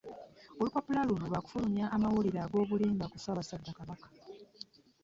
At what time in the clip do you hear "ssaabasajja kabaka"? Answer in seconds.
3.19-4.07